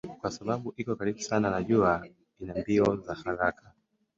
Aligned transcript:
Kwa 0.21 0.31
sababu 0.31 0.73
iko 0.77 0.91
karibu 0.95 1.19
sana 1.21 1.49
na 1.51 1.63
jua 1.63 2.07
ina 2.39 2.53
mbio 2.55 2.95
za 2.95 3.13
haraka. 3.13 3.71